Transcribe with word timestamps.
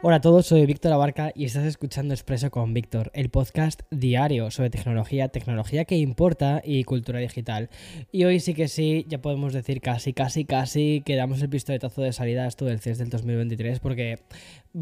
Hola 0.00 0.16
a 0.16 0.20
todos, 0.20 0.46
soy 0.46 0.64
Víctor 0.64 0.92
Abarca 0.92 1.32
y 1.34 1.44
estás 1.44 1.64
escuchando 1.64 2.14
Expreso 2.14 2.52
con 2.52 2.72
Víctor, 2.72 3.10
el 3.14 3.30
podcast 3.30 3.82
diario 3.90 4.48
sobre 4.52 4.70
tecnología, 4.70 5.26
tecnología 5.26 5.86
que 5.86 5.96
importa 5.96 6.62
y 6.64 6.84
cultura 6.84 7.18
digital. 7.18 7.68
Y 8.12 8.22
hoy 8.22 8.38
sí 8.38 8.54
que 8.54 8.68
sí, 8.68 9.06
ya 9.08 9.20
podemos 9.20 9.52
decir 9.52 9.80
casi, 9.80 10.12
casi, 10.12 10.44
casi 10.44 11.02
que 11.04 11.16
damos 11.16 11.42
el 11.42 11.48
pistoletazo 11.48 12.02
de 12.02 12.12
salida 12.12 12.44
a 12.44 12.46
esto 12.46 12.64
del 12.64 12.78
CES 12.78 12.98
del 12.98 13.10
2023 13.10 13.80
porque 13.80 14.20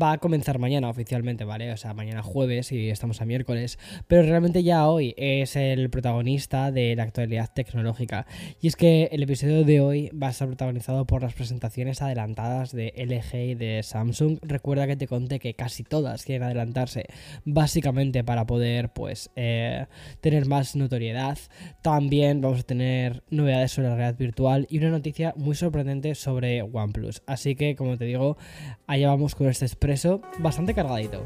va 0.01 0.13
a 0.13 0.19
comenzar 0.19 0.59
mañana 0.59 0.89
oficialmente, 0.89 1.45
¿vale? 1.45 1.73
O 1.73 1.77
sea, 1.77 1.95
mañana 1.95 2.23
jueves 2.23 2.73
y 2.73 2.91
estamos 2.91 3.21
a 3.21 3.25
miércoles, 3.25 3.79
pero 4.07 4.23
realmente 4.23 4.63
ya 4.63 4.89
hoy 4.89 5.15
es 5.17 5.57
el 5.57 5.89
protagonista 5.91 6.71
de 6.71 6.95
la 6.97 7.05
actualidad 7.05 7.51
tecnológica. 7.55 8.27
Y 8.61 8.69
es 8.69 8.77
que 8.77 9.09
el 9.13 9.23
episodio 9.23 9.65
de 9.65 9.81
hoy 9.81 10.11
va 10.11 10.29
a 10.29 10.31
estar 10.31 10.49
protagonizado 10.49 11.07
por 11.07 11.23
las 11.23 11.35
presentaciones 11.35 12.03
adelantadas 12.03 12.73
de 12.73 12.93
LG 12.97 13.37
y 13.37 13.55
de 13.55 13.83
Samsung. 13.83 14.39
Recuerda 14.43 14.87
que 14.87 14.97
te 14.97 15.07
conté 15.07 15.39
que 15.39 15.55
casi 15.55 15.83
todas 15.83 16.25
quieren 16.25 16.45
adelantarse 16.45 17.07
básicamente 17.45 18.25
para 18.25 18.47
poder 18.47 18.91
pues 18.91 19.31
eh, 19.37 19.87
tener 20.21 20.47
más 20.47 20.77
notoriedad. 20.77 21.39
También 21.83 22.41
vamos 22.41 22.61
a 22.61 22.65
tener 22.65 23.23
novedades 23.31 23.73
sobre 23.73 23.89
la 23.89 23.97
realidad 23.97 24.19
virtual 24.19 24.67
y 24.69 24.79
una 24.79 24.91
noticia 24.91 25.33
muy 25.37 25.55
sorprendente 25.55 26.15
sobre 26.15 26.63
OnePlus. 26.63 27.23
Así 27.27 27.55
que 27.55 27.77
como 27.77 27.97
te 27.97 28.05
digo, 28.05 28.37
allá 28.87 29.09
vamos 29.09 29.35
con 29.35 29.49
este 29.49 29.65
expreso 29.87 30.21
bastante 30.39 30.75
cargadito. 30.75 31.25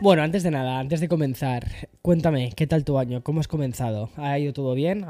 Bueno, 0.00 0.22
antes 0.22 0.42
de 0.42 0.50
nada, 0.50 0.78
antes 0.78 1.00
de 1.00 1.08
comenzar, 1.08 1.85
cuéntame, 2.06 2.52
¿qué 2.54 2.68
tal 2.68 2.84
tu 2.84 2.98
año? 2.98 3.24
¿Cómo 3.24 3.40
has 3.40 3.48
comenzado? 3.48 4.10
¿Ha 4.14 4.38
ido 4.38 4.52
todo 4.52 4.74
bien? 4.74 5.04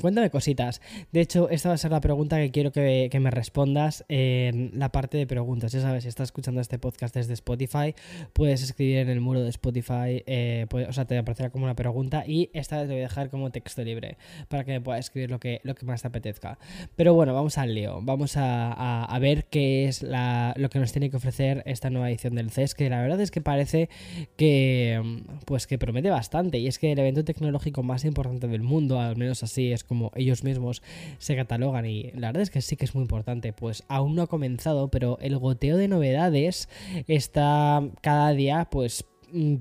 cuéntame 0.00 0.30
cositas. 0.30 0.80
De 1.12 1.20
hecho, 1.20 1.50
esta 1.50 1.68
va 1.68 1.74
a 1.74 1.78
ser 1.78 1.90
la 1.90 2.00
pregunta 2.00 2.38
que 2.38 2.50
quiero 2.50 2.72
que, 2.72 3.10
me 3.20 3.30
respondas 3.30 4.02
en 4.08 4.70
la 4.72 4.88
parte 4.88 5.18
de 5.18 5.26
preguntas. 5.26 5.72
Ya 5.72 5.82
sabes, 5.82 6.04
si 6.04 6.08
estás 6.08 6.28
escuchando 6.28 6.62
este 6.62 6.78
podcast 6.78 7.14
desde 7.14 7.34
Spotify, 7.34 7.94
puedes 8.32 8.62
escribir 8.62 8.96
en 8.96 9.10
el 9.10 9.20
muro 9.20 9.42
de 9.42 9.50
Spotify, 9.50 10.24
eh, 10.24 10.66
o 10.88 10.92
sea, 10.94 11.04
te 11.04 11.18
aparecerá 11.18 11.50
como 11.50 11.64
una 11.66 11.76
pregunta 11.76 12.24
y 12.26 12.48
esta 12.54 12.80
te 12.80 12.86
voy 12.86 12.96
a 12.96 13.00
dejar 13.00 13.28
como 13.28 13.50
texto 13.50 13.84
libre 13.84 14.16
para 14.48 14.64
que 14.64 14.72
me 14.72 14.80
puedas 14.80 15.00
escribir 15.04 15.30
lo 15.30 15.38
que, 15.38 15.60
lo 15.64 15.74
que 15.74 15.84
más 15.84 16.00
te 16.00 16.08
apetezca. 16.08 16.58
Pero 16.96 17.12
bueno, 17.12 17.34
vamos 17.34 17.58
al 17.58 17.74
lío. 17.74 18.00
Vamos 18.00 18.38
a, 18.38 19.18
ver 19.20 19.44
qué 19.50 19.86
es 19.86 20.02
lo 20.02 20.70
que 20.70 20.78
nos 20.78 20.92
tiene 20.92 21.10
que 21.10 21.18
ofrecer 21.18 21.62
esta 21.66 21.90
nueva 21.90 22.08
edición 22.08 22.34
del 22.36 22.50
CES, 22.50 22.74
que 22.74 22.88
la 22.88 23.02
verdad 23.02 23.20
es 23.20 23.30
que 23.30 23.42
parece 23.42 23.90
que 24.36 25.20
pues 25.44 25.66
que 25.66 25.76
promete 25.76 26.08
bastante 26.08 26.21
y 26.54 26.66
es 26.66 26.78
que 26.78 26.92
el 26.92 26.98
evento 26.98 27.24
tecnológico 27.24 27.82
más 27.82 28.04
importante 28.04 28.46
del 28.48 28.62
mundo, 28.62 29.00
al 29.00 29.16
menos 29.16 29.42
así 29.42 29.72
es 29.72 29.84
como 29.84 30.12
ellos 30.14 30.44
mismos 30.44 30.82
se 31.18 31.36
catalogan 31.36 31.86
y 31.86 32.10
la 32.12 32.28
verdad 32.28 32.42
es 32.42 32.50
que 32.50 32.62
sí 32.62 32.76
que 32.76 32.84
es 32.84 32.94
muy 32.94 33.02
importante, 33.02 33.52
pues 33.52 33.84
aún 33.88 34.14
no 34.14 34.22
ha 34.22 34.26
comenzado, 34.26 34.88
pero 34.88 35.18
el 35.20 35.38
goteo 35.38 35.76
de 35.76 35.88
novedades 35.88 36.68
está 37.06 37.82
cada 38.00 38.32
día 38.32 38.68
pues 38.70 39.04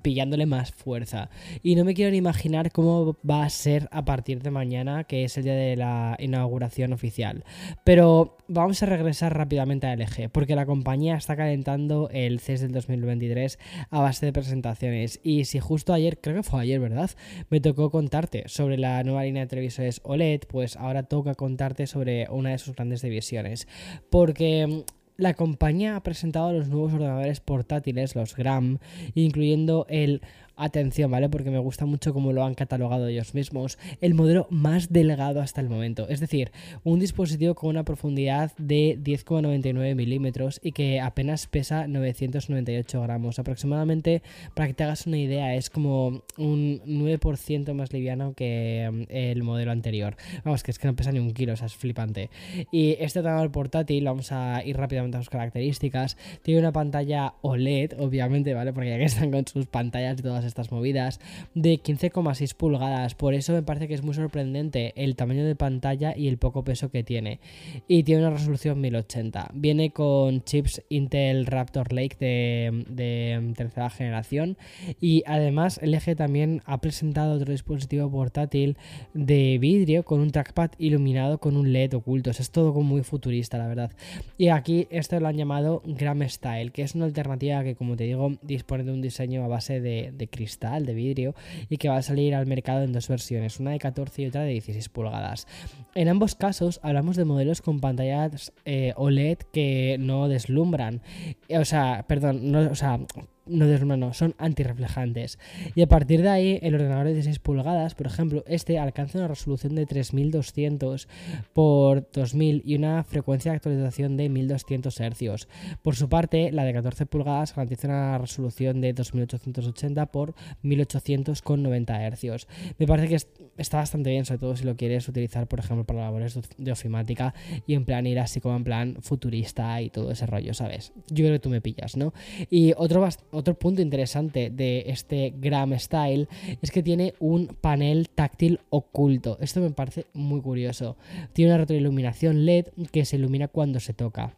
pillándole 0.01 0.45
más 0.45 0.71
fuerza. 0.71 1.29
Y 1.63 1.75
no 1.75 1.85
me 1.85 1.93
quiero 1.93 2.11
ni 2.11 2.17
imaginar 2.17 2.71
cómo 2.71 3.17
va 3.27 3.43
a 3.43 3.49
ser 3.49 3.87
a 3.91 4.05
partir 4.05 4.41
de 4.41 4.51
mañana, 4.51 5.03
que 5.03 5.23
es 5.23 5.37
el 5.37 5.43
día 5.43 5.55
de 5.55 5.75
la 5.75 6.15
inauguración 6.19 6.93
oficial. 6.93 7.43
Pero 7.83 8.37
vamos 8.47 8.81
a 8.83 8.85
regresar 8.85 9.35
rápidamente 9.35 9.87
a 9.87 9.95
LG, 9.95 10.29
porque 10.31 10.55
la 10.55 10.65
compañía 10.65 11.15
está 11.15 11.35
calentando 11.35 12.09
el 12.11 12.39
CES 12.39 12.61
del 12.61 12.71
2023 12.71 13.59
a 13.89 14.01
base 14.01 14.25
de 14.25 14.33
presentaciones. 14.33 15.19
Y 15.23 15.45
si 15.45 15.59
justo 15.59 15.93
ayer, 15.93 16.19
creo 16.19 16.35
que 16.35 16.43
fue 16.43 16.61
ayer, 16.61 16.79
¿verdad? 16.79 17.11
Me 17.49 17.61
tocó 17.61 17.89
contarte 17.89 18.43
sobre 18.47 18.77
la 18.77 19.03
nueva 19.03 19.23
línea 19.23 19.43
de 19.43 19.49
televisores 19.49 20.01
OLED, 20.03 20.41
pues 20.47 20.75
ahora 20.75 21.03
toca 21.03 21.35
contarte 21.35 21.87
sobre 21.87 22.27
una 22.29 22.51
de 22.51 22.57
sus 22.57 22.75
grandes 22.75 23.01
divisiones. 23.01 23.67
Porque 24.09 24.67
mm, 24.67 25.00
la 25.21 25.35
compañía 25.35 25.95
ha 25.95 26.01
presentado 26.01 26.51
los 26.51 26.67
nuevos 26.67 26.93
ordenadores 26.93 27.39
portátiles, 27.41 28.15
los 28.15 28.35
GRAM, 28.35 28.79
incluyendo 29.13 29.85
el 29.87 30.21
atención, 30.55 31.11
¿vale? 31.11 31.29
Porque 31.29 31.51
me 31.51 31.59
gusta 31.59 31.85
mucho 31.85 32.13
cómo 32.13 32.33
lo 32.33 32.43
han 32.43 32.55
catalogado 32.55 33.07
ellos 33.07 33.33
mismos, 33.33 33.77
el 34.01 34.13
modelo 34.13 34.47
más 34.49 34.91
delgado 34.91 35.41
hasta 35.41 35.61
el 35.61 35.69
momento. 35.69 36.07
Es 36.09 36.19
decir, 36.19 36.51
un 36.83 36.99
dispositivo 36.99 37.55
con 37.55 37.69
una 37.69 37.83
profundidad 37.83 38.51
de 38.57 38.97
10,99 39.01 39.95
milímetros 39.95 40.59
y 40.63 40.71
que 40.71 40.99
apenas 40.99 41.47
pesa 41.47 41.87
998 41.87 43.01
gramos. 43.01 43.39
Aproximadamente, 43.39 44.21
para 44.53 44.67
que 44.67 44.73
te 44.73 44.83
hagas 44.83 45.07
una 45.07 45.17
idea, 45.17 45.55
es 45.55 45.69
como 45.69 46.23
un 46.37 46.81
9% 46.85 47.73
más 47.73 47.93
liviano 47.93 48.33
que 48.33 48.89
mm, 48.91 49.03
el 49.09 49.43
modelo 49.43 49.71
anterior. 49.71 50.15
Vamos, 50.43 50.63
que 50.63 50.71
es 50.71 50.79
que 50.79 50.87
no 50.87 50.95
pesa 50.95 51.11
ni 51.11 51.19
un 51.19 51.33
kilo, 51.33 51.53
o 51.53 51.55
sea, 51.55 51.67
es 51.67 51.75
flipante. 51.75 52.29
Y 52.71 52.97
este 52.99 53.19
ordenador 53.19 53.51
portátil, 53.51 54.05
vamos 54.05 54.31
a 54.31 54.63
ir 54.65 54.77
rápidamente 54.77 55.17
a 55.17 55.21
sus 55.21 55.29
características, 55.29 56.17
tiene 56.41 56.59
una 56.59 56.71
pantalla 56.71 57.35
OLED, 57.41 57.93
obviamente, 57.99 58.53
¿vale? 58.53 58.73
Porque 58.73 58.89
ya 58.89 58.97
que 58.97 59.05
están 59.05 59.31
con 59.31 59.45
sus 59.47 59.65
pantallas 59.65 60.19
y 60.19 60.23
todas 60.23 60.40
estas 60.45 60.71
movidas, 60.71 61.19
de 61.53 61.81
15,6 61.81 62.55
pulgadas. 62.55 63.15
Por 63.15 63.33
eso 63.33 63.53
me 63.53 63.63
parece 63.63 63.87
que 63.87 63.93
es 63.93 64.03
muy 64.03 64.13
sorprendente 64.13 64.93
el 64.95 65.15
tamaño 65.15 65.45
de 65.45 65.55
pantalla 65.55 66.15
y 66.17 66.27
el 66.27 66.37
poco 66.37 66.63
peso 66.63 66.89
que 66.89 67.03
tiene. 67.03 67.39
Y 67.87 68.03
tiene 68.03 68.21
una 68.21 68.31
resolución 68.31 68.81
1080. 68.81 69.51
Viene 69.53 69.91
con 69.91 70.43
chips 70.43 70.81
Intel 70.89 71.45
Raptor 71.45 71.93
Lake 71.93 72.17
de, 72.19 73.53
tercera 73.55 73.89
generación. 73.89 74.57
Y 74.99 75.23
además 75.25 75.79
eje 75.81 76.15
también 76.15 76.61
ha 76.65 76.79
presentado 76.79 77.35
otro 77.35 77.51
dispositivo 77.51 78.09
portátil 78.09 78.77
de 79.13 79.57
vidrio 79.59 80.03
con 80.03 80.19
un 80.19 80.31
trackpad 80.31 80.71
iluminado 80.77 81.39
con 81.39 81.57
un 81.57 81.71
LED 81.73 81.93
oculto. 81.95 82.31
es 82.31 82.51
todo 82.51 82.73
muy 82.81 83.03
futurista, 83.03 83.57
la 83.57 83.67
verdad. 83.67 83.91
Y 84.37 84.49
aquí 84.49 84.87
esto 84.89 85.19
lo 85.19 85.27
han 85.27 85.37
llamado 85.37 85.81
Gram 85.85 86.27
Style, 86.27 86.71
que 86.71 86.83
es 86.83 86.95
una 86.95 87.05
alternativa 87.05 87.63
que, 87.63 87.75
como 87.75 87.95
te 87.95 88.05
digo, 88.05 88.33
dispone 88.41 88.83
de 88.83 88.91
un 88.91 89.01
diseño 89.01 89.43
a 89.43 89.47
base 89.47 89.81
de 89.81 90.27
cristal, 90.31 90.85
de 90.85 90.93
vidrio, 90.93 91.35
y 91.69 91.77
que 91.77 91.89
va 91.89 91.97
a 91.97 92.01
salir 92.01 92.33
al 92.33 92.47
mercado 92.47 92.83
en 92.83 92.93
dos 92.93 93.07
versiones, 93.07 93.59
una 93.59 93.71
de 93.71 93.79
14 93.79 94.21
y 94.23 94.25
otra 94.27 94.41
de 94.41 94.53
16 94.53 94.89
pulgadas. 94.89 95.47
En 95.93 96.07
ambos 96.07 96.35
casos 96.35 96.79
hablamos 96.81 97.15
de 97.17 97.25
modelos 97.25 97.61
con 97.61 97.79
pantallas 97.79 98.53
eh, 98.65 98.93
OLED 98.95 99.37
que 99.53 99.97
no 99.99 100.27
deslumbran, 100.27 101.01
o 101.49 101.65
sea, 101.65 102.05
perdón, 102.07 102.51
no, 102.51 102.61
o 102.61 102.75
sea, 102.75 102.99
no 103.45 103.67
deslumbran, 103.67 104.13
son 104.13 104.35
antirreflejantes. 104.37 105.39
Y 105.75 105.81
a 105.81 105.87
partir 105.87 106.21
de 106.21 106.29
ahí, 106.29 106.59
el 106.61 106.75
ordenador 106.75 107.07
de 107.07 107.13
16 107.13 107.39
pulgadas, 107.39 107.95
por 107.95 108.07
ejemplo, 108.07 108.43
este 108.47 108.79
alcanza 108.79 109.19
una 109.19 109.27
resolución 109.27 109.75
de 109.75 109.85
3200 109.85 111.07
por 111.53 112.09
2000 112.11 112.63
y 112.65 112.75
una 112.75 113.03
frecuencia 113.03 113.51
de 113.51 113.57
actualización 113.57 114.17
de 114.17 114.29
1200 114.29 114.95
Hz. 114.95 115.47
Por 115.81 115.95
su 115.95 116.09
parte, 116.09 116.51
la 116.51 116.63
de 116.63 116.73
14 116.73 117.05
pulgadas 117.05 117.55
garantiza 117.55 117.87
una 117.87 118.17
resolución 118.17 118.81
de 118.81 118.93
2880 118.93 120.05
por 120.07 120.33
1800 120.61 121.41
con 121.41 121.63
90 121.63 122.09
Hz. 122.11 122.47
Me 122.77 122.87
parece 122.87 123.07
que 123.07 123.15
está 123.57 123.77
bastante 123.77 124.09
bien, 124.09 124.25
sobre 124.25 124.39
todo 124.39 124.55
si 124.55 124.63
lo 124.63 124.75
quieres 124.75 125.07
utilizar, 125.07 125.47
por 125.47 125.59
ejemplo, 125.59 125.85
para 125.85 126.01
labores 126.01 126.39
de 126.57 126.71
ofimática 126.71 127.33
y 127.67 127.73
en 127.73 127.85
plan 127.85 128.05
ir 128.07 128.19
así 128.19 128.39
como 128.41 128.55
en 128.55 128.63
plan 128.63 128.97
futurista 129.01 129.81
y 129.81 129.89
todo 129.89 130.11
ese 130.11 130.25
rollo, 130.25 130.53
¿sabes? 130.53 130.93
Yo 131.09 131.25
creo 131.25 131.33
que 131.33 131.39
tú 131.39 131.49
me 131.49 131.61
pillas, 131.61 131.97
¿no? 131.97 132.13
Y 132.49 132.73
otro, 132.77 133.07
otro 133.31 133.53
punto 133.55 133.81
interesante 133.81 134.49
de 134.49 134.85
este 134.87 135.33
Gram 135.37 135.77
Style 135.77 136.27
es 136.61 136.71
que 136.71 136.83
tiene 136.83 137.13
un 137.19 137.47
panel 137.47 138.09
táctil 138.09 138.59
oculto. 138.69 139.37
Esto 139.41 139.61
me 139.61 139.71
parece 139.71 140.05
muy 140.13 140.41
curioso. 140.41 140.97
Tiene 141.33 141.51
una 141.51 141.59
retroiluminación 141.59 142.45
LED 142.45 142.67
que 142.91 143.05
se 143.05 143.17
ilumina 143.17 143.47
cuando 143.47 143.79
se 143.79 143.93
toca 143.93 144.35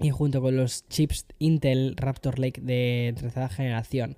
y 0.00 0.10
junto 0.10 0.40
con 0.40 0.56
los 0.56 0.86
chips 0.88 1.26
Intel 1.38 1.94
Raptor 1.96 2.38
Lake 2.38 2.60
de 2.60 3.14
tercera 3.18 3.48
generación. 3.48 4.16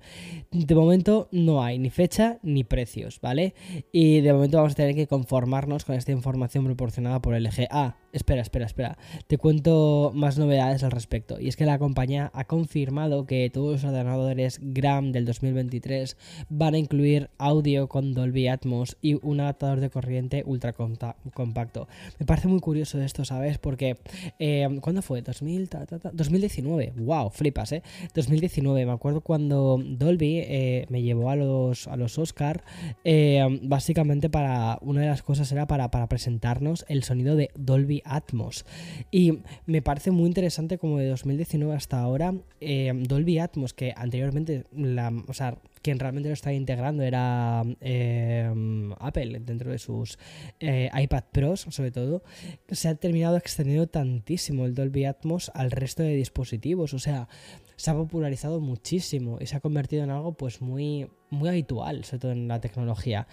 De 0.51 0.75
momento 0.75 1.27
no 1.31 1.63
hay 1.63 1.79
ni 1.79 1.89
fecha 1.89 2.39
ni 2.41 2.63
precios, 2.63 3.19
¿vale? 3.21 3.53
Y 3.91 4.21
de 4.21 4.33
momento 4.33 4.57
vamos 4.57 4.73
a 4.73 4.75
tener 4.75 4.95
que 4.95 5.07
conformarnos 5.07 5.85
con 5.85 5.95
esta 5.95 6.11
información 6.11 6.65
proporcionada 6.65 7.21
por 7.21 7.35
LG. 7.35 7.67
Ah, 7.69 7.97
espera, 8.13 8.41
espera, 8.41 8.65
espera. 8.65 8.97
Te 9.27 9.37
cuento 9.37 10.11
más 10.15 10.37
novedades 10.37 10.83
al 10.83 10.91
respecto. 10.91 11.39
Y 11.39 11.47
es 11.49 11.57
que 11.57 11.65
la 11.65 11.79
compañía 11.79 12.31
ha 12.33 12.45
confirmado 12.45 13.25
que 13.25 13.49
todos 13.49 13.73
los 13.73 13.83
ordenadores 13.83 14.59
Gram 14.61 15.11
del 15.11 15.25
2023 15.25 16.15
van 16.49 16.75
a 16.75 16.77
incluir 16.77 17.29
audio 17.37 17.89
con 17.89 18.13
Dolby 18.13 18.47
Atmos 18.47 18.97
y 19.01 19.15
un 19.25 19.39
adaptador 19.39 19.79
de 19.79 19.89
corriente 19.89 20.43
ultra 20.45 20.73
compacto. 20.73 21.87
Me 22.19 22.25
parece 22.25 22.47
muy 22.47 22.59
curioso 22.59 23.01
esto, 23.01 23.25
¿sabes? 23.25 23.57
Porque, 23.57 23.97
eh, 24.39 24.67
¿cuándo 24.81 25.01
fue? 25.01 25.21
2000 25.21 25.69
2019, 26.13 26.93
wow, 26.97 27.29
flipas, 27.29 27.71
¿eh? 27.71 27.83
2019, 28.13 28.85
me 28.85 28.91
acuerdo 28.91 29.21
cuando 29.21 29.81
Dolby 29.83 30.39
eh, 30.39 30.85
me 30.89 31.01
llevó 31.01 31.29
a 31.29 31.35
los, 31.35 31.87
a 31.87 31.95
los 31.95 32.17
Oscar, 32.17 32.63
eh, 33.03 33.59
básicamente 33.63 34.29
para, 34.29 34.77
una 34.81 35.01
de 35.01 35.07
las 35.07 35.23
cosas 35.23 35.51
era 35.51 35.67
para, 35.67 35.89
para 35.91 36.07
presentarnos 36.07 36.85
el 36.87 37.03
sonido 37.03 37.35
de 37.35 37.49
Dolby 37.55 38.02
Atmos. 38.05 38.65
Y 39.11 39.39
me 39.65 39.81
parece 39.81 40.11
muy 40.11 40.27
interesante 40.27 40.77
como 40.77 40.97
de 40.97 41.07
2019 41.07 41.75
hasta 41.75 41.99
ahora, 41.99 42.33
eh, 42.61 42.91
Dolby 42.95 43.39
Atmos, 43.39 43.73
que 43.73 43.93
anteriormente, 43.95 44.65
la, 44.71 45.11
o 45.27 45.33
sea, 45.33 45.57
quien 45.83 45.99
realmente 45.99 46.29
lo 46.29 46.33
estaba 46.33 46.53
integrando 46.53 47.03
era 47.03 47.61
em, 47.81 48.93
Apple 48.99 49.41
dentro 49.41 49.71
de 49.71 49.77
sus 49.77 50.17
eh, 50.59 50.89
iPad 50.93 51.23
Pros, 51.31 51.67
sobre 51.69 51.91
todo, 51.91 52.23
se 52.69 52.87
ha 52.87 52.95
terminado 52.95 53.37
extendiendo 53.37 53.87
tantísimo 53.87 54.65
el 54.65 54.73
Dolby 54.73 55.05
Atmos 55.05 55.51
al 55.53 55.71
resto 55.71 56.01
de 56.01 56.15
dispositivos. 56.15 56.93
O 56.93 56.99
sea, 56.99 57.27
se 57.75 57.91
ha 57.91 57.93
popularizado 57.93 58.61
muchísimo 58.61 59.37
y 59.41 59.45
se 59.45 59.57
ha 59.57 59.59
convertido 59.59 60.03
en 60.03 60.09
algo 60.09 60.33
pues 60.33 60.61
muy, 60.61 61.09
muy 61.29 61.49
habitual, 61.49 62.05
sobre 62.05 62.19
todo 62.19 62.31
en 62.31 62.47
la 62.47 62.61
tecnología. 62.61 63.27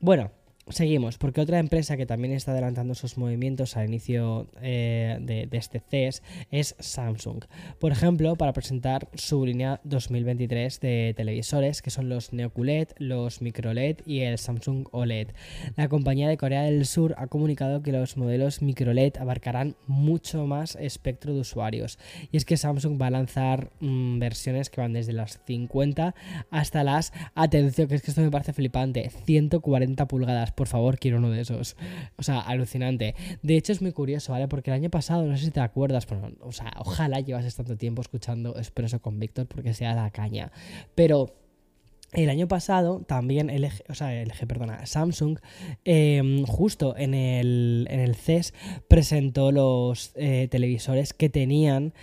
Bueno, 0.00 0.32
Seguimos, 0.72 1.18
porque 1.18 1.42
otra 1.42 1.58
empresa 1.58 1.98
que 1.98 2.06
también 2.06 2.32
está 2.32 2.52
adelantando 2.52 2.94
sus 2.94 3.18
movimientos 3.18 3.76
al 3.76 3.88
inicio 3.88 4.48
eh, 4.62 5.18
de, 5.20 5.46
este 5.52 5.80
CES 5.80 6.22
es 6.50 6.74
Samsung. 6.78 7.44
Por 7.78 7.92
ejemplo, 7.92 8.36
para 8.36 8.54
presentar 8.54 9.06
su 9.12 9.44
línea 9.44 9.82
2023 9.84 10.80
de 10.80 11.12
televisores, 11.14 11.82
que 11.82 11.90
son 11.90 12.08
los 12.08 12.32
Neo 12.32 12.48
QLED, 12.48 12.88
los 12.96 13.42
Micro 13.42 13.74
LED 13.74 13.98
y 14.06 14.20
el 14.20 14.38
Samsung 14.38 14.86
OLED. 14.92 15.28
La 15.76 15.88
compañía 15.88 16.26
de 16.30 16.38
Corea 16.38 16.62
del 16.62 16.86
Sur 16.86 17.16
ha 17.18 17.26
comunicado 17.26 17.82
que 17.82 17.92
los 17.92 18.16
modelos 18.16 18.62
Micro 18.62 18.94
LED 18.94 19.18
abarcarán 19.18 19.76
mucho 19.86 20.46
más 20.46 20.76
espectro 20.76 21.34
de 21.34 21.40
usuarios. 21.40 21.98
Y 22.30 22.38
es 22.38 22.46
que 22.46 22.56
Samsung 22.56 23.00
va 23.00 23.08
a 23.08 23.10
lanzar 23.10 23.72
mm, 23.80 24.18
versiones 24.18 24.70
que 24.70 24.80
van 24.80 24.94
desde 24.94 25.12
las 25.12 25.38
50 25.44 26.14
hasta 26.50 26.82
las, 26.82 27.12
atención, 27.34 27.88
que 27.88 27.96
es 27.96 28.02
que 28.02 28.10
esto 28.10 28.22
me 28.22 28.30
parece 28.30 28.54
flipante, 28.54 29.10
140 29.26 30.08
pulgadas 30.08 30.52
por 30.62 30.68
favor, 30.68 30.96
quiero 30.96 31.18
uno 31.18 31.28
de 31.28 31.40
esos. 31.40 31.76
O 32.14 32.22
sea, 32.22 32.38
alucinante. 32.38 33.16
De 33.42 33.56
hecho, 33.56 33.72
es 33.72 33.82
muy 33.82 33.90
curioso, 33.90 34.30
¿vale? 34.30 34.46
Porque 34.46 34.70
el 34.70 34.76
año 34.76 34.90
pasado, 34.90 35.24
no 35.24 35.36
sé 35.36 35.46
si 35.46 35.50
te 35.50 35.58
acuerdas, 35.58 36.06
o 36.38 36.52
sea, 36.52 36.72
ojalá 36.78 37.18
llevases 37.18 37.56
tanto 37.56 37.76
tiempo 37.76 38.00
escuchando 38.00 38.56
Expreso 38.56 39.02
con 39.02 39.18
Víctor 39.18 39.48
porque 39.48 39.74
sea 39.74 39.92
la 39.96 40.08
caña. 40.12 40.52
Pero 40.94 41.34
el 42.12 42.28
año 42.28 42.46
pasado 42.46 43.00
también 43.06 43.48
LG, 43.48 43.84
o 43.88 43.94
sea, 43.94 44.12
LG, 44.22 44.46
perdona, 44.46 44.84
Samsung, 44.84 45.38
em, 45.84 46.44
justo 46.44 46.94
en 46.96 47.14
el, 47.14 47.86
en 47.90 48.00
el 48.00 48.14
CES 48.14 48.52
presentó 48.86 49.50
los 49.50 50.12
eh, 50.14 50.48
televisores 50.50 51.14
que 51.14 51.30
tenían 51.30 51.94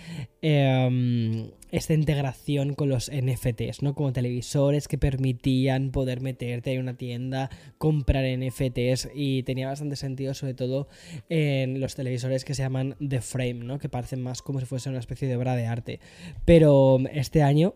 em, 0.42 1.50
esta 1.70 1.94
integración 1.94 2.74
con 2.74 2.88
los 2.88 3.08
NFTs, 3.08 3.82
¿no? 3.82 3.94
Como 3.94 4.12
televisores 4.12 4.88
que 4.88 4.98
permitían 4.98 5.92
poder 5.92 6.20
meterte 6.20 6.72
en 6.72 6.80
una 6.80 6.94
tienda, 6.94 7.48
comprar 7.78 8.24
NFTs 8.24 9.10
y 9.14 9.44
tenía 9.44 9.68
bastante 9.68 9.94
sentido, 9.94 10.34
sobre 10.34 10.54
todo 10.54 10.88
en 11.28 11.80
los 11.80 11.94
televisores 11.94 12.44
que 12.44 12.54
se 12.54 12.62
llaman 12.62 12.96
The 13.06 13.20
Frame, 13.20 13.54
¿no? 13.54 13.78
Que 13.78 13.88
parecen 13.88 14.22
más 14.22 14.42
como 14.42 14.58
si 14.58 14.66
fuese 14.66 14.88
una 14.88 14.98
especie 14.98 15.28
de 15.28 15.36
obra 15.36 15.54
de 15.54 15.66
arte. 15.66 16.00
Pero 16.44 16.98
este 17.12 17.42
año 17.42 17.72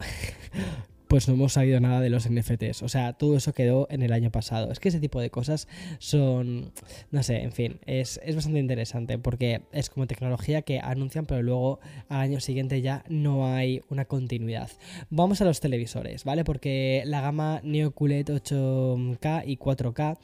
pues 1.14 1.28
no 1.28 1.34
hemos 1.34 1.52
sabido 1.52 1.78
nada 1.78 2.00
de 2.00 2.10
los 2.10 2.28
NFTs. 2.28 2.82
O 2.82 2.88
sea, 2.88 3.12
todo 3.12 3.36
eso 3.36 3.52
quedó 3.52 3.86
en 3.88 4.02
el 4.02 4.12
año 4.12 4.32
pasado. 4.32 4.72
Es 4.72 4.80
que 4.80 4.88
ese 4.88 4.98
tipo 4.98 5.20
de 5.20 5.30
cosas 5.30 5.68
son, 6.00 6.72
no 7.12 7.22
sé, 7.22 7.40
en 7.42 7.52
fin, 7.52 7.78
es, 7.86 8.18
bastante 8.34 8.58
interesante 8.58 9.16
porque 9.16 9.60
es 9.70 9.90
como 9.90 10.08
tecnología 10.08 10.62
que 10.62 10.80
anuncian, 10.80 11.24
pero 11.24 11.40
luego 11.40 11.78
al 12.08 12.20
año 12.20 12.40
siguiente 12.40 12.82
ya 12.82 13.04
no 13.08 13.46
hay 13.46 13.80
una 13.90 14.06
continuidad. 14.06 14.68
Vamos 15.08 15.40
a 15.40 15.44
los 15.44 15.60
televisores, 15.60 16.24
¿vale? 16.24 16.42
Porque 16.42 17.04
la 17.06 17.20
gama 17.20 17.60
Neo 17.62 17.92
QLED 17.92 18.30
8K 18.30 19.44
y 19.46 19.56
4K, 19.56 20.18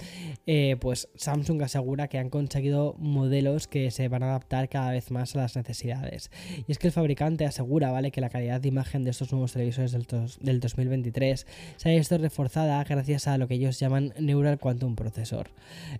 eh, 0.48 0.76
pues 0.80 1.08
Samsung 1.14 1.62
asegura 1.62 2.08
que 2.08 2.18
han 2.18 2.30
conseguido 2.30 2.96
modelos 2.98 3.68
que 3.68 3.92
se 3.92 4.08
van 4.08 4.24
a 4.24 4.30
adaptar 4.30 4.68
cada 4.68 4.90
vez 4.90 5.12
más 5.12 5.36
a 5.36 5.38
las 5.38 5.54
necesidades. 5.54 6.32
Y 6.66 6.72
es 6.72 6.78
que 6.78 6.88
el 6.88 6.92
fabricante 6.92 7.46
asegura, 7.46 7.92
¿vale? 7.92 8.10
Que 8.10 8.20
la 8.20 8.28
calidad 8.28 8.60
de 8.60 8.66
imagen 8.66 9.04
de 9.04 9.10
estos 9.10 9.30
nuevos 9.30 9.52
televisores 9.52 9.92
del, 9.92 10.04
del 10.40 10.58
2023 10.80 11.46
se 11.76 11.88
ha 11.88 11.92
visto 11.92 12.18
reforzada 12.18 12.82
gracias 12.84 13.26
a 13.26 13.38
lo 13.38 13.48
que 13.48 13.54
ellos 13.54 13.78
llaman 13.78 14.14
Neural 14.18 14.58
Quantum 14.58 14.96
Processor. 14.96 15.50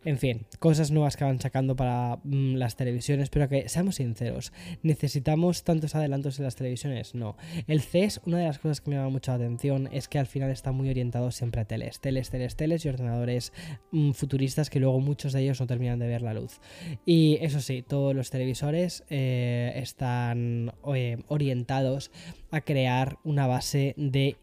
En 0.05 0.19
fin, 0.19 0.47
cosas 0.59 0.91
nuevas 0.91 1.17
que 1.17 1.25
van 1.25 1.41
sacando 1.41 1.77
para 1.77 2.19
mm, 2.25 2.55
las 2.55 2.77
televisiones, 2.77 3.31
pero 3.31 3.49
que 3.49 3.69
seamos 3.69 3.97
sinceros, 3.97 4.53
¿necesitamos 4.83 5.65
tantos 5.65 5.95
adelantos 5.95 6.39
en 6.39 6.45
las 6.45 6.57
televisiones? 6.57 7.15
No. 7.15 7.37
El 7.67 7.81
CES, 7.81 8.21
una 8.27 8.39
de 8.39 8.47
las 8.47 8.59
cosas 8.59 8.81
que 8.81 8.91
me 8.91 8.97
llama 8.97 9.11
mucho 9.11 9.31
la 9.33 9.37
atención 9.37 9.89
es 9.93 10.09
que 10.09 10.19
al 10.19 10.27
final 10.27 10.51
está 10.51 10.73
muy 10.73 10.89
orientado 10.89 11.31
siempre 11.31 11.61
a 11.61 11.65
teles, 11.65 12.01
teles, 12.01 12.31
teles, 12.31 12.57
teles 12.57 12.85
y 12.85 12.89
ordenadores 12.89 13.53
mm, 13.93 14.13
futuristas 14.13 14.71
que 14.71 14.81
luego 14.81 15.01
muchos 15.01 15.33
de 15.33 15.43
ellos 15.43 15.61
no 15.61 15.67
terminan 15.67 15.99
de 15.99 16.07
ver 16.07 16.23
la 16.23 16.35
luz. 16.35 16.61
Y 17.05 17.39
eso 17.41 17.61
sí, 17.61 17.83
todos 17.83 18.15
los 18.15 18.31
televisores 18.31 19.05
eh, 19.11 19.73
están 19.77 20.73
eh, 20.95 21.19
orientados 21.29 22.11
a 22.51 22.61
crear 22.63 23.19
una 23.25 23.47
base 23.47 23.95
de 23.97 24.37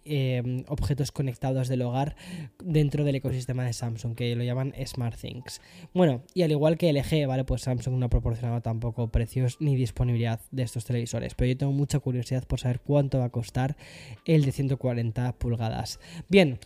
objetos 0.67 1.11
conectados 1.11 1.67
del 1.67 1.81
hogar 1.81 2.15
dentro 2.63 3.03
del 3.03 3.15
ecosistema 3.15 3.65
de 3.65 3.73
Samsung, 3.73 4.15
que 4.15 4.35
lo 4.35 4.43
llaman 4.43 4.73
Smart 4.85 5.19
Things. 5.19 5.61
Bueno, 5.93 6.23
y 6.33 6.43
al 6.43 6.51
igual 6.51 6.77
que 6.77 6.91
LG, 6.91 7.27
¿vale? 7.27 7.43
Pues 7.43 7.61
Samsung 7.61 7.95
no 7.95 8.05
ha 8.07 8.09
proporcionado 8.09 8.61
tampoco 8.61 9.09
precios 9.09 9.57
ni 9.59 9.75
disponibilidad 9.75 10.41
de 10.51 10.63
estos 10.63 10.85
televisores, 10.85 11.35
pero 11.35 11.49
yo 11.49 11.57
tengo 11.57 11.71
mucha 11.71 11.99
curiosidad 11.99 12.45
por 12.45 12.59
saber 12.59 12.79
cuánto 12.79 13.19
va 13.19 13.25
a 13.25 13.29
costar 13.29 13.77
el 14.25 14.45
de 14.45 14.51
140 14.51 15.33
pulgadas. 15.37 15.99
Bien, 16.29 16.59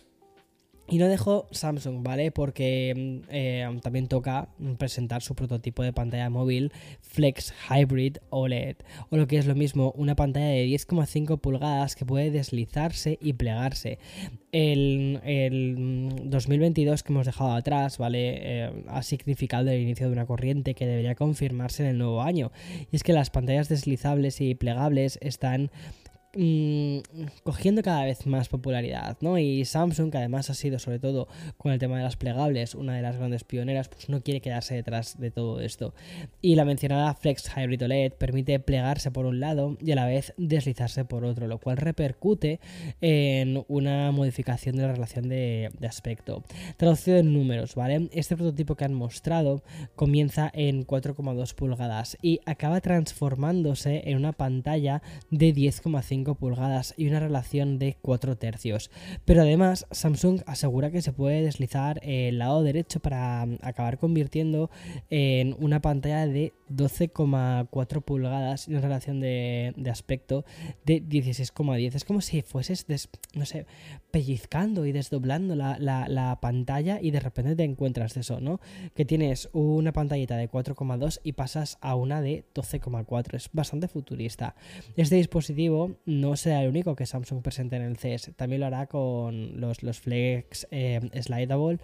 y 0.88 0.98
no 0.98 1.08
dejo 1.08 1.48
Samsung, 1.52 2.02
¿vale? 2.02 2.30
Porque 2.30 3.22
mm, 3.24 3.28
eh, 3.30 3.78
también 3.82 4.08
toca 4.08 4.48
presentar 4.78 5.22
su 5.22 5.34
prototipo 5.34 5.82
de 5.82 5.92
pantalla 5.92 6.28
móvil 6.28 6.72
Flex 7.00 7.54
Hybrid 7.70 8.18
OLED, 8.30 8.76
o 9.10 9.16
lo 9.16 9.26
que 9.26 9.38
es 9.38 9.46
lo 9.46 9.54
mismo, 9.54 9.92
una 9.96 10.16
pantalla 10.16 10.46
de 10.46 10.66
10,5 10.66 11.40
pulgadas 11.40 11.96
que 11.96 12.04
puede 12.04 12.30
deslizarse 12.30 13.18
y 13.20 13.34
plegarse. 13.34 13.98
El, 14.50 15.20
2022 16.24 17.00
mm, 17.00 17.06
que 17.06 17.12
hemos 17.12 17.26
dejado 17.26 17.52
atrás, 17.52 17.98
¿vale? 17.98 18.34
Eh, 18.42 18.84
ha 18.88 19.02
significado 19.02 19.70
el 19.70 19.80
inicio 19.80 20.06
de 20.06 20.12
una 20.12 20.26
corriente 20.26 20.74
que 20.74 20.86
debería 20.86 21.14
confirmarse 21.14 21.84
en 21.84 21.90
el 21.90 21.98
nuevo 21.98 22.22
año. 22.22 22.52
Y 22.90 22.96
es 22.96 23.02
que 23.02 23.12
las 23.12 23.30
pantallas 23.30 23.68
deslizables 23.68 24.40
y 24.40 24.54
plegables 24.54 25.18
están 25.22 25.70
Mm, 26.34 27.00
cogiendo 27.44 27.82
cada 27.82 28.06
vez 28.06 28.26
más 28.26 28.48
popularidad, 28.48 29.18
¿no? 29.20 29.36
Y 29.36 29.66
Samsung, 29.66 30.10
que 30.10 30.16
además 30.16 30.48
ha 30.48 30.54
sido 30.54 30.78
sobre 30.78 30.98
todo 30.98 31.28
con 31.58 31.72
el 31.72 31.78
tema 31.78 31.98
de 31.98 32.04
las 32.04 32.16
plegables 32.16 32.74
una 32.74 32.96
de 32.96 33.02
las 33.02 33.18
grandes 33.18 33.44
pioneras, 33.44 33.90
pues 33.90 34.08
no 34.08 34.22
quiere 34.22 34.40
quedarse 34.40 34.74
detrás 34.74 35.20
de 35.20 35.30
todo 35.30 35.60
esto. 35.60 35.92
Y 36.40 36.54
la 36.54 36.64
mencionada 36.64 37.12
Flex 37.12 37.50
Hybrid 37.54 37.84
OLED 37.84 38.12
permite 38.14 38.58
plegarse 38.60 39.10
por 39.10 39.26
un 39.26 39.40
lado 39.40 39.76
y 39.78 39.92
a 39.92 39.94
la 39.94 40.06
vez 40.06 40.32
deslizarse 40.38 41.04
por 41.04 41.26
otro, 41.26 41.48
lo 41.48 41.58
cual 41.58 41.76
repercute 41.76 42.60
en 43.02 43.62
una 43.68 44.10
modificación 44.10 44.76
de 44.76 44.82
la 44.86 44.92
relación 44.92 45.28
de, 45.28 45.70
de 45.78 45.86
aspecto. 45.86 46.44
Traducido 46.78 47.18
en 47.18 47.34
números, 47.34 47.74
¿vale? 47.74 48.08
Este 48.10 48.36
prototipo 48.36 48.74
que 48.74 48.86
han 48.86 48.94
mostrado 48.94 49.62
comienza 49.96 50.50
en 50.54 50.86
4,2 50.86 51.54
pulgadas 51.54 52.16
y 52.22 52.40
acaba 52.46 52.80
transformándose 52.80 54.08
en 54.08 54.16
una 54.16 54.32
pantalla 54.32 55.02
de 55.30 55.54
10,5 55.54 56.21
pulgadas 56.24 56.94
y 56.96 57.08
una 57.08 57.20
relación 57.20 57.78
de 57.78 57.96
4 58.00 58.36
tercios. 58.36 58.90
Pero 59.24 59.42
además 59.42 59.86
Samsung 59.90 60.42
asegura 60.46 60.90
que 60.90 61.02
se 61.02 61.12
puede 61.12 61.42
deslizar 61.42 62.00
el 62.02 62.38
lado 62.38 62.62
derecho 62.62 63.00
para 63.00 63.44
mm, 63.46 63.58
acabar 63.62 63.98
convirtiendo 63.98 64.70
en 65.10 65.56
una 65.58 65.80
pantalla 65.80 66.26
de 66.26 66.52
12,4 66.76 68.02
pulgadas 68.02 68.68
y 68.68 68.72
una 68.72 68.80
relación 68.80 69.20
de, 69.20 69.74
aspecto 69.90 70.44
de 70.84 71.02
16,10. 71.02 71.94
Es 71.94 72.04
como 72.04 72.20
si 72.20 72.42
fueses, 72.42 72.86
no 73.34 73.46
sé, 73.46 73.66
pellizcando 74.10 74.86
y 74.86 74.92
desdoblando 74.92 75.54
la, 75.54 75.78
la, 75.78 76.38
pantalla 76.40 76.98
y 77.00 77.10
de 77.10 77.20
repente 77.20 77.54
te 77.54 77.64
encuentras 77.64 78.16
eso, 78.16 78.40
¿no? 78.40 78.60
Que 78.94 79.04
tienes 79.04 79.48
una 79.52 79.92
pantallita 79.92 80.36
de 80.36 80.50
4,2 80.50 81.20
y 81.22 81.32
pasas 81.32 81.78
a 81.80 81.94
una 81.94 82.20
de 82.20 82.44
12,4. 82.54 83.34
Es 83.34 83.50
bastante 83.52 83.88
futurista. 83.88 84.54
Este 84.96 85.16
dispositivo 85.16 85.96
no 86.04 86.36
será 86.36 86.62
el 86.62 86.68
único 86.68 86.96
que 86.96 87.06
Samsung 87.06 87.42
presente 87.42 87.76
en 87.76 87.82
el 87.82 87.96
CES. 87.96 88.32
También 88.36 88.60
lo 88.60 88.66
hará 88.66 88.86
con 88.86 89.60
los, 89.60 89.78
Flex 90.00 90.66
eh, 90.70 91.00
Slidable, 91.20 91.78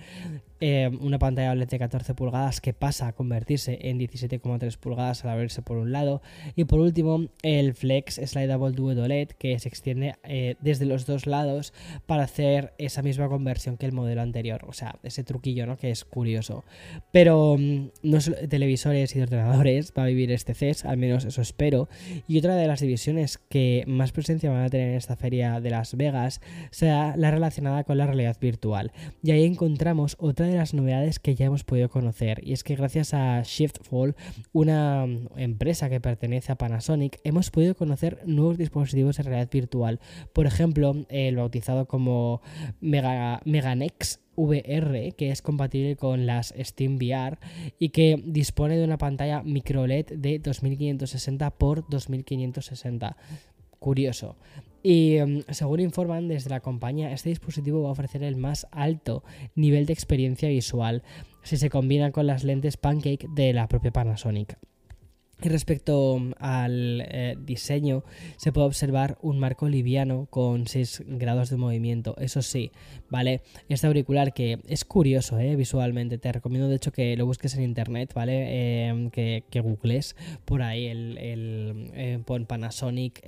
eh, 0.61 0.90
una 1.00 1.18
pantalla 1.18 1.54
de 1.54 1.78
14 1.78 2.14
pulgadas 2.14 2.61
que 2.61 2.73
pasa 2.73 3.09
a 3.09 3.12
convertirse 3.12 3.78
en 3.83 3.99
17,3 3.99 4.76
pulgadas 4.78 5.25
al 5.25 5.30
abrirse 5.30 5.62
por 5.62 5.76
un 5.76 5.92
lado. 5.92 6.23
Y 6.56 6.64
por 6.64 6.80
último, 6.80 7.26
el 7.42 7.75
Flex 7.75 8.20
Slidable 8.25 8.73
Duo 8.73 8.90
OLED 8.90 9.28
que 9.30 9.58
se 9.58 9.68
extiende 9.68 10.14
eh, 10.25 10.56
desde 10.61 10.87
los 10.87 11.06
dos 11.06 11.26
lados 11.26 11.73
para 12.06 12.25
hacer 12.25 12.73
esa 12.78 13.02
misma 13.02 13.28
conversión 13.28 13.76
que 13.76 13.87
el 13.87 13.92
modelo 13.92 14.23
anterior. 14.23 14.64
O 14.66 14.73
sea, 14.73 14.99
ese 15.02 15.25
truquillo, 15.25 15.66
¿no? 15.66 15.76
Que 15.76 15.90
es 15.90 16.04
curioso. 16.04 16.64
Pero 17.12 17.56
mm, 17.58 17.88
no 18.02 18.20
solo 18.20 18.37
televisores 18.49 19.14
y 19.14 19.20
ordenadores 19.20 19.92
va 19.97 20.04
a 20.04 20.06
vivir 20.06 20.32
este 20.32 20.54
CES, 20.54 20.85
al 20.85 20.97
menos 20.97 21.25
eso 21.25 21.42
espero. 21.42 21.88
Y 22.26 22.38
otra 22.38 22.56
de 22.56 22.66
las 22.66 22.80
divisiones 22.80 23.38
que 23.38 23.85
más 23.87 24.12
presencia 24.12 24.50
van 24.50 24.64
a 24.64 24.70
tener 24.70 24.90
en 24.90 24.97
esta 24.97 25.16
feria 25.16 25.61
de 25.61 25.70
Las 25.70 25.97
Vegas 25.97 26.40
será 26.70 27.16
la 27.16 27.30
relacionada 27.30 27.85
con 27.85 27.99
la 27.99 28.06
realidad 28.06 28.37
virtual. 28.40 28.92
Y 29.23 29.30
ahí 29.30 29.44
encontramos 29.44 30.16
otra 30.18 30.47
de 30.47 30.56
las 30.56 30.75
novedades 30.75 31.18
que 31.18 31.35
ya 31.35 31.47
hemos 31.47 31.64
podido 31.64 31.88
conocer. 31.88 32.40
Y 32.44 32.52
es 32.52 32.64
que 32.64 32.76
gracias 32.76 33.14
a 33.14 33.42
Shiftfall, 33.42 34.14
una 34.52 34.67
una 34.68 35.06
empresa 35.37 35.88
que 35.88 36.00
pertenece 36.00 36.52
a 36.52 36.58
Panasonic, 36.58 37.18
hemos 37.25 37.50
podido 37.50 37.75
conocer 37.75 38.20
nuevos 38.26 38.58
dispositivos 38.58 39.16
de 39.16 39.22
realidad 39.22 39.50
virtual. 39.50 40.00
Por 40.32 40.46
ejemplo, 40.46 40.94
el 41.08 41.37
bautizado 41.37 41.87
como 41.87 42.42
Mega, 42.80 43.40
Meganex 43.44 44.20
VR, 44.37 45.12
que 45.16 45.30
es 45.30 45.42
compatible 45.42 45.96
con 45.96 46.26
las 46.26 46.54
Steam 46.58 46.96
VR 46.96 47.38
y 47.78 47.88
que 47.88 48.22
dispone 48.25 48.76
de 48.76 48.84
una 48.84 48.98
pantalla 48.98 49.42
micro 49.42 49.87
LED 49.87 50.06
de 50.16 50.38
2560 50.38 51.46
x 51.46 51.84
2560 51.88 53.16
curioso. 53.78 54.37
Y 54.82 55.16
em, 55.16 55.42
según 55.50 55.80
informan 55.80 56.28
desde 56.28 56.50
la 56.50 56.61
compañía, 56.61 57.12
este 57.12 57.30
dispositivo 57.30 57.82
va 57.82 57.88
a 57.88 57.92
ofrecer 57.92 58.23
el 58.23 58.37
más 58.37 58.66
alto 58.70 59.25
nivel 59.54 59.87
de 59.87 59.92
experiencia 59.92 60.49
visual 60.49 61.02
si 61.42 61.56
se 61.56 61.70
combina 61.70 62.12
con 62.12 62.26
las 62.26 62.44
lentes 62.44 62.76
Pancake 62.76 63.26
de 63.35 63.52
la 63.52 63.68
propia 63.68 63.90
Panasonic. 63.90 64.58
Y 65.40 65.49
respecto 65.50 66.21
al 66.40 67.02
eh, 67.09 67.37
diseño, 67.38 68.02
se 68.37 68.50
puede 68.50 68.66
observar 68.66 69.18
un 69.23 69.38
marco 69.38 69.68
liviano 69.68 70.26
con 70.30 70.66
6 70.66 71.04
grados 71.07 71.49
de 71.50 71.57
movimiento. 71.57 72.16
Eso 72.18 72.42
sí, 72.42 72.73
¿vale? 73.09 73.42
Este 73.68 73.87
auricular 73.87 74.33
que 74.35 74.59
es 74.66 74.85
curioso 74.85 75.38
¿eh? 75.38 75.54
visualmente, 75.54 76.18
te 76.18 76.33
recomiendo 76.33 76.68
de 76.68 76.76
hecho 76.76 76.90
que 76.90 77.16
lo 77.16 77.25
busques 77.25 77.54
en 77.54 77.62
internet, 77.62 78.12
¿vale? 78.14 78.88
Em, 78.88 79.11
que, 79.11 79.45
que, 79.49 79.61
googles 79.61 80.16
por 80.45 80.62
ahí 80.62 80.87
el, 80.87 81.16
el 81.18 81.90
eh, 81.95 82.18
Panasonic 82.47 83.25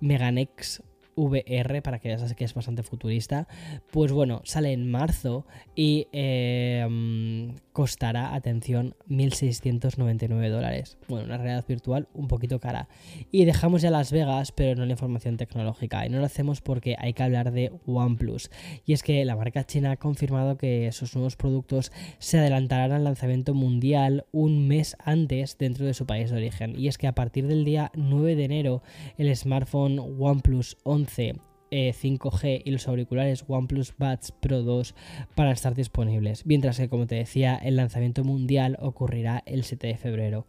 Meganex 0.00 0.82
VR, 1.16 1.82
para 1.82 1.98
que 1.98 2.08
veas 2.08 2.34
que 2.34 2.44
es 2.44 2.54
bastante 2.54 2.82
futurista, 2.82 3.48
pues 3.90 4.12
bueno, 4.12 4.40
sale 4.44 4.72
en 4.72 4.90
marzo 4.90 5.46
y 5.74 6.08
eh, 6.12 7.52
costará, 7.72 8.34
atención, 8.34 8.94
1.699 9.08 10.48
dólares. 10.48 10.98
Bueno, 11.08 11.26
una 11.26 11.38
realidad 11.38 11.64
virtual 11.66 12.08
un 12.14 12.28
poquito 12.28 12.60
cara. 12.60 12.88
Y 13.30 13.44
dejamos 13.44 13.82
ya 13.82 13.90
Las 13.90 14.12
Vegas, 14.12 14.52
pero 14.52 14.78
no 14.78 14.86
la 14.86 14.92
información 14.92 15.36
tecnológica. 15.36 16.06
Y 16.06 16.08
no 16.08 16.18
lo 16.18 16.26
hacemos 16.26 16.60
porque 16.60 16.96
hay 16.98 17.12
que 17.12 17.22
hablar 17.22 17.52
de 17.52 17.72
OnePlus. 17.86 18.50
Y 18.84 18.92
es 18.92 19.02
que 19.02 19.24
la 19.24 19.36
marca 19.36 19.64
china 19.64 19.92
ha 19.92 19.96
confirmado 19.96 20.56
que 20.56 20.90
sus 20.92 21.14
nuevos 21.14 21.36
productos 21.36 21.92
se 22.18 22.38
adelantarán 22.38 22.92
al 22.92 23.04
lanzamiento 23.04 23.54
mundial 23.54 24.26
un 24.32 24.68
mes 24.68 24.96
antes 25.04 25.56
dentro 25.58 25.86
de 25.86 25.94
su 25.94 26.06
país 26.06 26.30
de 26.30 26.36
origen. 26.36 26.78
Y 26.78 26.88
es 26.88 26.98
que 26.98 27.06
a 27.06 27.14
partir 27.14 27.46
del 27.46 27.64
día 27.64 27.90
9 27.94 28.36
de 28.36 28.44
enero, 28.44 28.82
el 29.16 29.34
smartphone 29.34 29.98
OnePlus 29.98 30.76
11 30.84 31.01
5G 31.06 32.44
eh, 32.44 32.62
y 32.64 32.70
los 32.70 32.88
auriculares 32.88 33.44
OnePlus 33.48 33.94
Buds 33.96 34.32
Pro 34.32 34.62
2 34.62 34.94
para 35.34 35.52
estar 35.52 35.74
disponibles, 35.74 36.46
mientras 36.46 36.78
que 36.78 36.88
como 36.88 37.06
te 37.06 37.14
decía 37.14 37.56
el 37.56 37.76
lanzamiento 37.76 38.24
mundial 38.24 38.76
ocurrirá 38.80 39.42
el 39.46 39.64
7 39.64 39.86
de 39.86 39.96
febrero. 39.96 40.46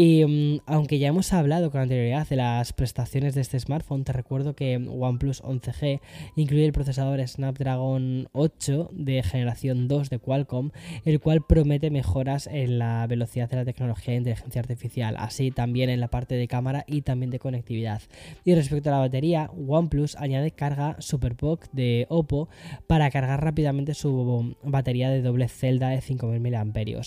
Y 0.00 0.24
mm, 0.24 0.60
aunque 0.66 1.00
ya 1.00 1.08
hemos 1.08 1.32
hablado 1.32 1.72
con 1.72 1.80
anterioridad 1.80 2.28
de 2.28 2.36
las 2.36 2.72
prestaciones 2.72 3.34
de 3.34 3.40
este 3.40 3.58
smartphone, 3.58 4.04
te 4.04 4.12
recuerdo 4.12 4.54
que 4.54 4.76
OnePlus 4.76 5.42
11G 5.42 6.00
incluye 6.36 6.64
el 6.64 6.72
procesador 6.72 7.18
Snapdragon 7.26 8.28
8 8.30 8.90
de 8.92 9.24
generación 9.24 9.88
2 9.88 10.08
de 10.08 10.20
Qualcomm, 10.20 10.70
el 11.04 11.18
cual 11.18 11.44
promete 11.44 11.90
mejoras 11.90 12.46
en 12.46 12.78
la 12.78 13.08
velocidad 13.08 13.50
de 13.50 13.56
la 13.56 13.64
tecnología 13.64 14.12
de 14.12 14.18
inteligencia 14.18 14.60
artificial, 14.60 15.16
así 15.18 15.50
también 15.50 15.90
en 15.90 15.98
la 15.98 16.06
parte 16.06 16.36
de 16.36 16.46
cámara 16.46 16.84
y 16.86 17.02
también 17.02 17.32
de 17.32 17.40
conectividad. 17.40 18.00
Y 18.44 18.54
respecto 18.54 18.90
a 18.90 18.92
la 18.92 18.98
batería, 19.00 19.50
OnePlus 19.66 20.14
añade 20.14 20.52
carga 20.52 20.94
SuperPOC 21.00 21.72
de 21.72 22.06
Oppo 22.08 22.48
para 22.86 23.10
cargar 23.10 23.42
rápidamente 23.42 23.94
su 23.94 24.54
batería 24.62 25.10
de 25.10 25.22
doble 25.22 25.48
celda 25.48 25.88
de 25.88 26.02
5000 26.02 26.40
mAh. 26.40 27.02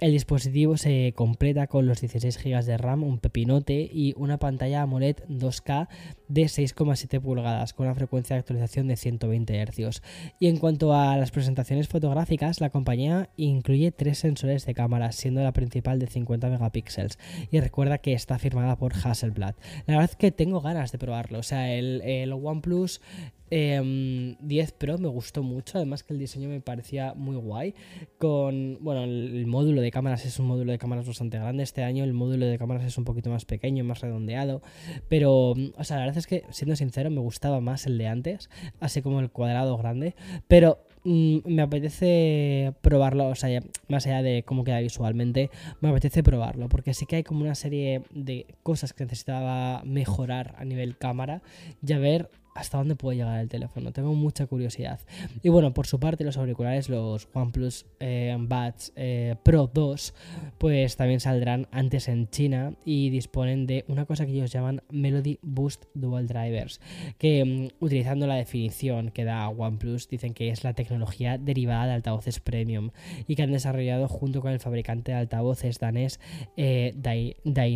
El 0.00 0.12
dispositivo 0.12 0.78
se 0.78 1.12
completa 1.14 1.66
con 1.66 1.86
los 1.86 2.00
16 2.00 2.42
GB 2.42 2.64
de 2.64 2.78
RAM, 2.78 3.04
un 3.04 3.18
pepinote 3.18 3.86
y 3.92 4.14
una 4.16 4.38
pantalla 4.38 4.80
AMOLED 4.80 5.16
2K 5.28 5.88
de 6.26 6.44
6,7 6.44 7.20
pulgadas 7.20 7.74
con 7.74 7.84
una 7.84 7.94
frecuencia 7.94 8.34
de 8.34 8.40
actualización 8.40 8.88
de 8.88 8.96
120 8.96 9.62
Hz. 9.62 10.00
Y 10.38 10.46
en 10.48 10.56
cuanto 10.56 10.94
a 10.94 11.18
las 11.18 11.30
presentaciones 11.30 11.88
fotográficas, 11.88 12.62
la 12.62 12.70
compañía 12.70 13.28
incluye 13.36 13.92
tres 13.92 14.16
sensores 14.16 14.64
de 14.64 14.72
cámara, 14.72 15.12
siendo 15.12 15.42
la 15.42 15.52
principal 15.52 15.98
de 15.98 16.06
50 16.06 16.48
megapíxeles. 16.48 17.18
Y 17.50 17.60
recuerda 17.60 17.98
que 17.98 18.14
está 18.14 18.38
firmada 18.38 18.78
por 18.78 18.94
Hasselblad. 18.94 19.54
La 19.86 19.96
verdad 19.96 20.10
es 20.12 20.16
que 20.16 20.32
tengo 20.32 20.62
ganas 20.62 20.92
de 20.92 20.98
probarlo. 20.98 21.40
O 21.40 21.42
sea, 21.42 21.74
el, 21.74 22.00
el 22.00 22.32
OnePlus 22.32 23.02
10 23.50 23.50
em, 23.50 24.36
Pro 24.78 24.98
me 24.98 25.08
gustó 25.08 25.42
mucho, 25.42 25.78
además 25.78 26.04
que 26.04 26.12
el 26.12 26.20
diseño 26.20 26.48
me 26.48 26.60
parecía 26.60 27.14
muy 27.14 27.36
guay. 27.36 27.74
Con, 28.18 28.78
bueno, 28.80 29.02
el, 29.04 29.46
módulo 29.46 29.80
de 29.80 29.90
cámaras 29.90 30.24
es 30.24 30.38
un 30.38 30.46
módulo 30.46 30.70
de 30.70 30.78
cámaras 30.78 31.06
bastante 31.06 31.38
grande. 31.38 31.64
Este 31.64 31.82
año 31.82 32.04
el 32.04 32.12
módulo 32.12 32.46
de 32.46 32.58
cámaras 32.58 32.84
es 32.84 32.96
un 32.96 33.04
poquito 33.04 33.28
más 33.28 33.44
pequeño, 33.44 33.82
más 33.82 34.00
redondeado. 34.00 34.62
Pero, 35.08 35.50
o 35.50 35.84
sea, 35.84 35.96
la 35.96 36.04
verdad 36.04 36.18
es 36.18 36.28
que, 36.28 36.44
siendo 36.50 36.76
sincero, 36.76 37.10
me 37.10 37.20
gustaba 37.20 37.60
más 37.60 37.86
el 37.86 37.98
de 37.98 38.06
antes, 38.06 38.50
así 38.78 39.02
como 39.02 39.18
el 39.18 39.30
cuadrado 39.30 39.76
grande. 39.76 40.14
Pero 40.46 40.78
mm, 41.02 41.38
me 41.44 41.62
apetece 41.62 42.72
probarlo, 42.82 43.28
o 43.28 43.34
sea, 43.34 43.60
más 43.88 44.06
allá 44.06 44.22
de 44.22 44.44
cómo 44.44 44.62
queda 44.62 44.78
visualmente, 44.78 45.50
me 45.80 45.88
apetece 45.88 46.22
probarlo, 46.22 46.68
porque 46.68 46.94
sí 46.94 47.04
que 47.06 47.16
hay 47.16 47.24
como 47.24 47.40
una 47.40 47.56
serie 47.56 48.02
de 48.10 48.46
cosas 48.62 48.92
que 48.92 49.04
necesitaba 49.04 49.82
mejorar 49.84 50.54
a 50.58 50.64
nivel 50.64 50.96
cámara 50.96 51.42
y 51.84 51.92
a 51.92 51.98
ver 51.98 52.30
hasta 52.54 52.78
dónde 52.78 52.96
puede 52.96 53.18
llegar 53.18 53.40
el 53.40 53.48
teléfono. 53.48 53.92
Tengo 53.92 54.14
mucha 54.14 54.46
curiosidad. 54.46 55.00
Y 55.42 55.48
bueno, 55.48 55.72
por 55.72 55.86
su 55.86 56.00
parte, 56.00 56.24
los 56.24 56.36
auriculares, 56.36 56.88
los 56.88 57.28
OnePlus 57.32 57.86
eh, 58.00 58.36
Buds 58.38 58.92
eh, 58.96 59.36
Pro 59.42 59.70
2, 59.72 60.14
pues 60.58 60.96
también 60.96 61.20
saldrán 61.20 61.68
antes 61.70 62.08
en 62.08 62.28
China 62.28 62.74
y 62.84 63.10
disponen 63.10 63.66
de 63.66 63.84
una 63.88 64.04
cosa 64.04 64.26
que 64.26 64.32
ellos 64.32 64.52
llaman 64.52 64.82
Melody 64.90 65.38
Boost 65.42 65.84
Dual 65.94 66.26
Drivers, 66.26 66.80
que 67.18 67.44
mm, 67.44 67.84
utilizando 67.84 68.26
la 68.26 68.34
definición 68.34 69.10
que 69.10 69.24
da 69.24 69.48
OnePlus, 69.48 70.08
dicen 70.08 70.34
que 70.34 70.50
es 70.50 70.64
la 70.64 70.74
tecnología 70.74 71.38
derivada 71.38 71.86
de 71.86 71.92
altavoces 71.92 72.40
premium 72.40 72.90
y 73.26 73.36
que 73.36 73.42
han 73.42 73.52
desarrollado 73.52 74.08
junto 74.08 74.40
con 74.40 74.52
el 74.52 74.60
fabricante 74.60 75.12
de 75.12 75.18
altavoces 75.18 75.78
danés 75.78 76.20
eh, 76.56 76.94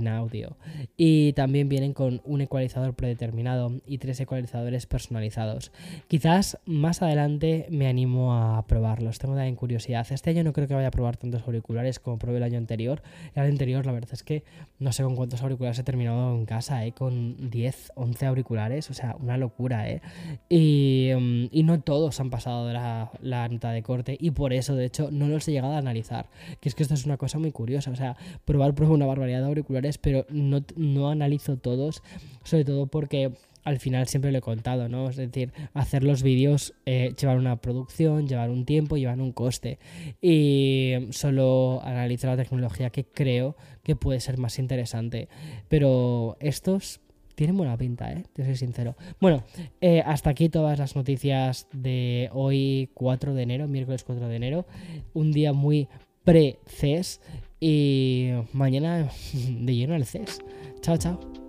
Audio. 0.09 0.57
Y 0.97 1.33
también 1.33 1.69
vienen 1.69 1.93
con 1.93 2.21
un 2.25 2.41
ecualizador 2.41 2.95
predeterminado 2.95 3.81
y 3.87 3.99
tres 3.99 4.21
ecualizadores 4.21 4.64
personalizados. 4.87 5.73
Quizás 6.09 6.59
más 6.65 7.03
adelante 7.03 7.67
me 7.71 7.87
animo 7.87 8.35
a 8.35 8.67
probarlos, 8.67 9.19
tengo 9.19 9.35
también 9.35 9.57
curiosidad. 9.57 10.07
Este 10.11 10.31
año 10.31 10.45
no 10.45 10.53
creo 10.53 10.69
que 10.69 10.75
vaya 10.75 10.89
a 10.89 10.91
probar 10.91 11.17
tantos 11.17 11.43
auriculares 11.43 11.99
como 11.99 12.19
probé 12.19 12.39
el 12.39 12.43
año 12.43 12.59
anterior. 12.59 13.03
El 13.35 13.43
año 13.43 13.53
anterior 13.53 13.87
la 13.87 13.93
verdad 13.93 14.11
es 14.13 14.23
que 14.23 14.45
no 14.79 14.93
sé 14.93 15.03
con 15.03 15.17
cuántos 15.17 15.43
auriculares 15.43 15.79
he 15.79 15.85
terminado 15.85 16.35
en 16.35 16.47
casa, 16.47 16.85
¿eh? 16.85 16.93
con 16.93 17.51
10, 17.51 17.93
11 17.95 18.27
auriculares, 18.27 18.91
o 18.91 18.95
sea, 18.95 19.17
una 19.21 19.37
locura. 19.37 19.89
¿eh? 19.89 20.01
Y, 20.49 21.11
mm, 21.15 21.47
y 21.51 21.63
no 21.63 21.81
todos 21.81 22.21
han 22.21 22.31
pasado 22.31 22.73
la, 22.73 23.11
la 23.23 23.49
nota 23.49 23.71
de 23.71 23.83
corte 23.83 24.17
y 24.19 24.31
por 24.31 24.53
eso 24.53 24.75
de 24.75 24.87
hecho 24.87 25.11
no 25.11 25.29
los 25.29 25.47
he 25.49 25.53
llegado 25.53 25.75
a 25.75 25.79
analizar. 25.79 26.29
Que 26.61 26.69
es 26.69 26.75
que 26.75 26.83
esto 26.83 26.95
es 26.95 27.05
una 27.07 27.17
cosa 27.17 27.39
muy 27.39 27.53
curiosa, 27.53 27.91
o 27.91 27.97
sea, 27.97 28.17
probar 28.45 28.75
pruebo 28.75 28.95
una 28.95 29.07
barbaridad 29.07 29.41
de 29.41 29.47
auriculares, 29.47 29.99
pero 29.99 30.27
no, 30.29 30.63
no 30.77 31.11
analizo 31.11 31.57
todos, 31.57 32.03
sobre 32.45 32.65
todo 32.65 32.87
porque 32.87 33.33
al 33.65 33.79
final 33.79 34.07
siempre 34.07 34.31
lo 34.31 34.39
he 34.39 34.43
contado, 34.43 34.89
¿no? 34.89 35.09
Es 35.09 35.17
decir, 35.17 35.53
hacer 35.73 36.05
los 36.05 36.23
vídeos 36.23 36.75
eh, 36.87 37.15
llevar 37.19 37.39
una 37.39 37.57
producción, 37.57 38.29
llevar 38.29 38.51
un 38.51 38.65
tiempo, 38.65 38.97
llevar 38.97 39.21
un 39.21 39.33
coste. 39.33 39.79
Y 40.21 40.95
solo 41.11 41.81
analizo 41.83 42.27
la 42.27 42.37
tecnología 42.37 42.91
que 42.91 43.05
creo 43.05 43.57
que 43.83 43.97
puede 43.97 44.21
ser 44.21 44.39
más 44.39 44.59
interesante. 44.59 45.29
Pero 45.69 46.37
estos 46.41 47.01
tienen 47.35 47.57
buena 47.57 47.77
pinta, 47.77 48.13
¿eh? 48.13 48.25
Te 48.33 48.45
soy 48.45 48.57
sincero. 48.57 48.97
Bueno, 49.21 49.43
eh, 49.81 50.03
hasta 50.05 50.31
aquí 50.31 50.49
todas 50.49 50.79
las 50.79 50.95
noticias 50.95 51.67
de 51.73 52.29
hoy 52.33 52.91
4 52.95 53.35
de 53.35 53.43
enero, 53.43 53.67
miércoles 53.67 54.05
4 54.05 54.29
de 54.29 54.37
enero. 54.37 54.67
Un 55.15 55.33
día 55.33 55.53
muy 55.53 55.89
pre-CES 56.25 57.21
y 57.61 58.31
mañana 58.53 59.09
de 59.33 59.75
lleno 59.75 59.95
al 59.95 60.05
CES. 60.05 60.41
Chao, 60.81 60.97
chao. 60.97 61.44